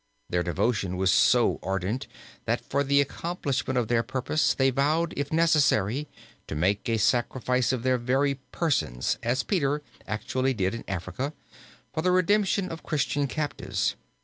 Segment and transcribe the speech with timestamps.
[0.31, 2.07] Their devotion was so ardent
[2.45, 6.07] that for the accomplishment of their purpose they vowed if necessary
[6.47, 11.33] to make a sacrifice of their very persons, as Peter actually did in Africa,
[11.93, 13.95] for the redemption of Christian captives.